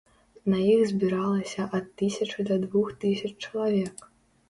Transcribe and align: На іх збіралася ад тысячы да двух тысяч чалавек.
На 0.53 0.61
іх 0.75 0.81
збіралася 0.91 1.67
ад 1.81 1.85
тысячы 2.05 2.49
да 2.51 2.61
двух 2.67 2.91
тысяч 3.07 3.33
чалавек. 3.43 3.97